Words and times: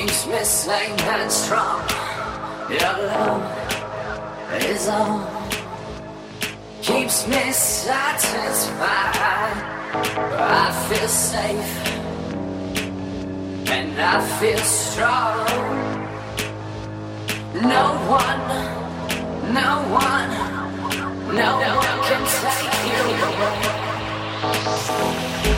keeps 0.00 0.26
missing 0.26 0.98
and 0.98 1.30
strong. 1.30 1.80
Your 2.70 2.96
love 3.12 3.42
is 4.64 4.88
all. 4.88 5.26
Keeps 6.80 7.26
me 7.28 7.52
satisfied. 7.52 8.86
I 9.92 10.72
feel 10.88 11.08
safe 11.08 11.72
and 13.70 14.00
I 14.00 14.20
feel 14.38 14.58
strong. 14.58 15.46
No 17.54 17.84
one, 18.20 18.48
no 19.52 19.82
one, 20.06 20.30
no 21.36 21.50
one 21.76 22.00
can 22.08 22.22
take 22.40 22.74
you 22.88 23.02
away. 25.44 25.49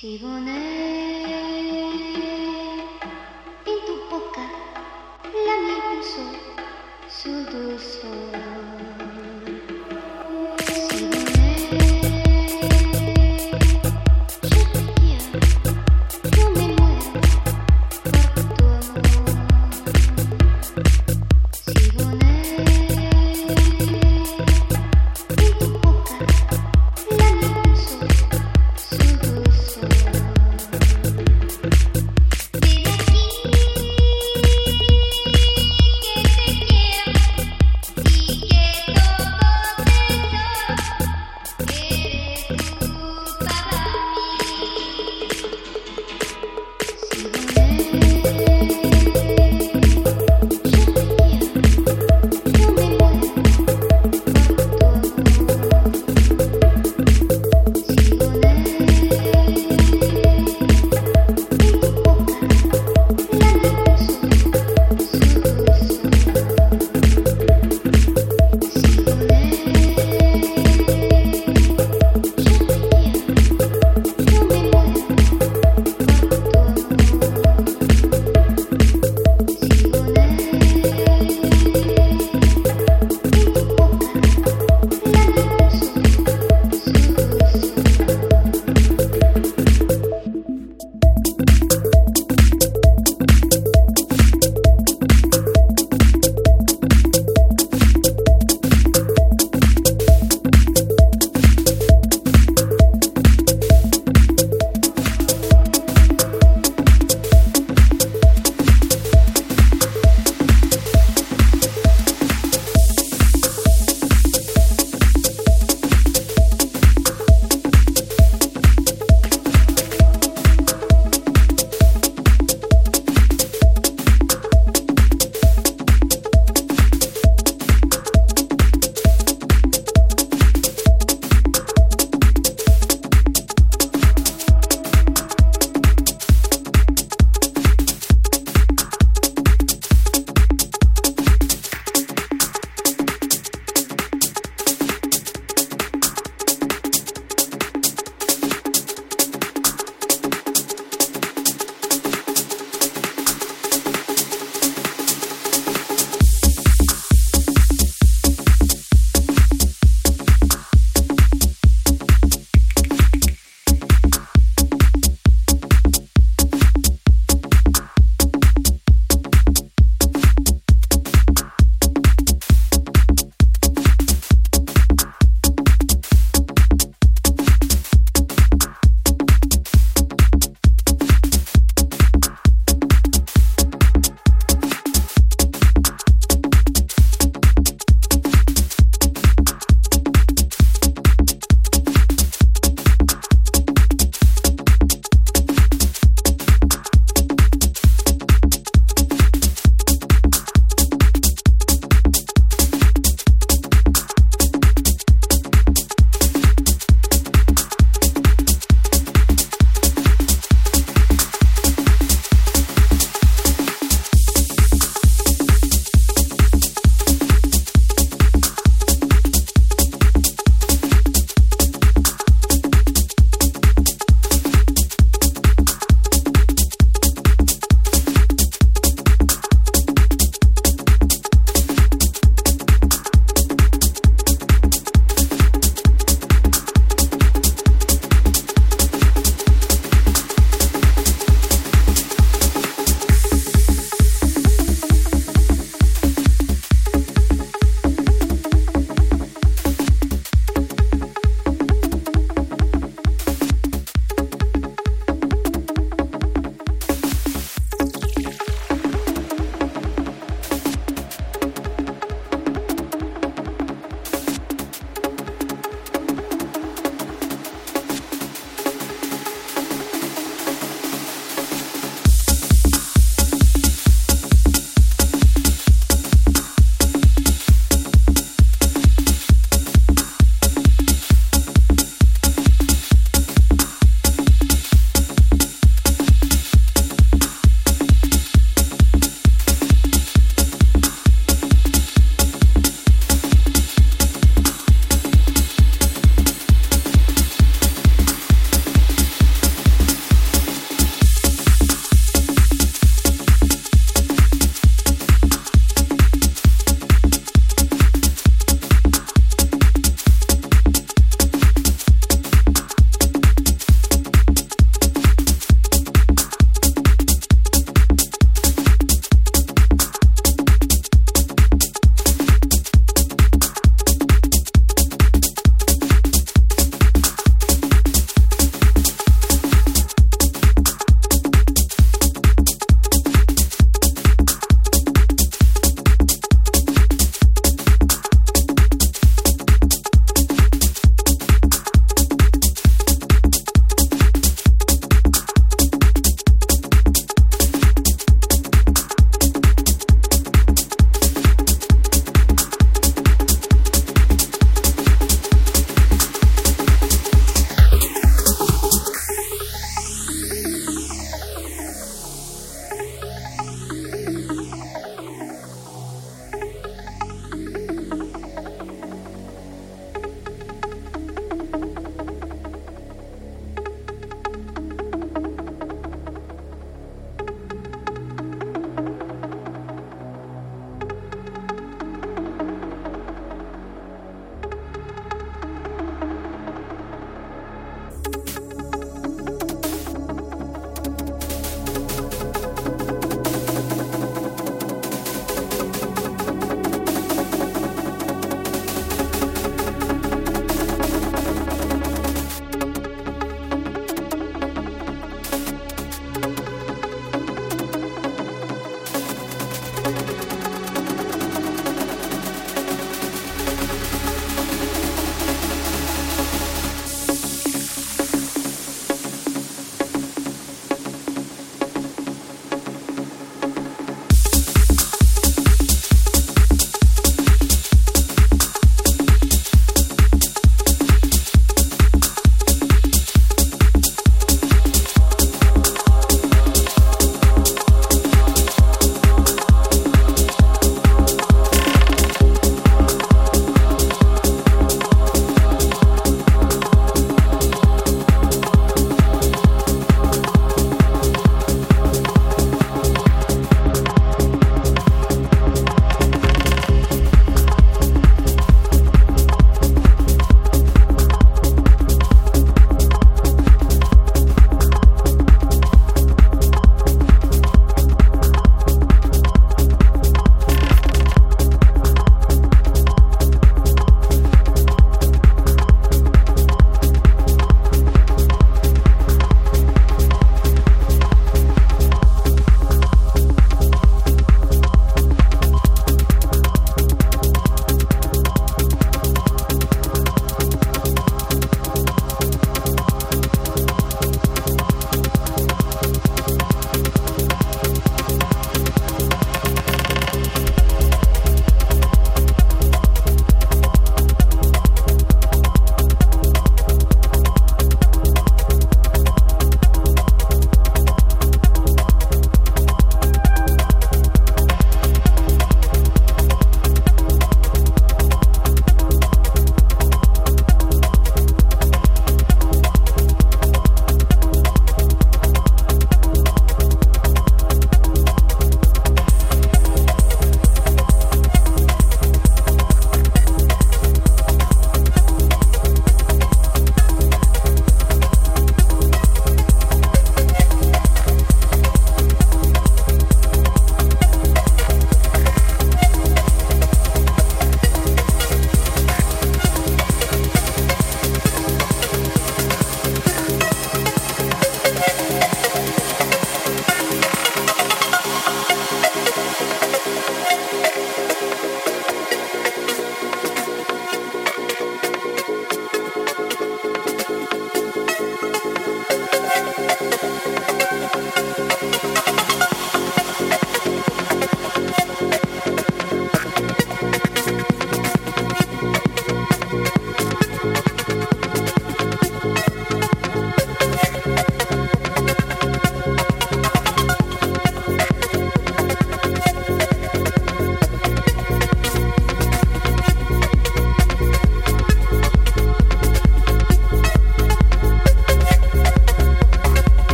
지구는 0.00 0.67